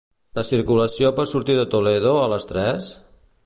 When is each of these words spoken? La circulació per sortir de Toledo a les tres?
La 0.37 0.43
circulació 0.47 1.11
per 1.19 1.27
sortir 1.33 1.59
de 1.59 1.67
Toledo 1.77 2.17
a 2.23 2.27
les 2.35 2.51
tres? 2.53 2.91